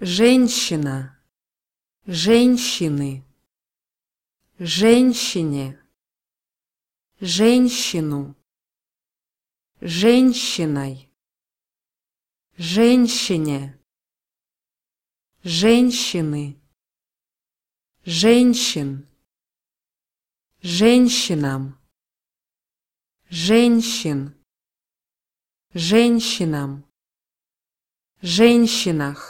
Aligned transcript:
женщина, 0.00 1.20
женщины, 2.06 3.22
женщине, 4.58 5.78
женщину, 7.20 8.34
женщиной, 9.82 11.10
женщине, 12.56 13.78
женщины, 15.44 16.58
женщин, 18.06 19.06
женщинам, 20.62 21.78
женщин, 23.28 24.34
женщинам, 25.74 26.84
женщинах, 28.22 29.20